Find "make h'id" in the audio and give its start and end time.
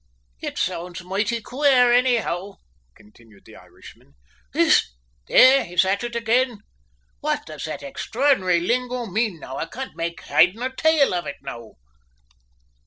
9.95-10.55